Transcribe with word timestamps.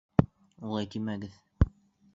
Улай 0.69 0.89
тимәгеҙ... 0.97 1.39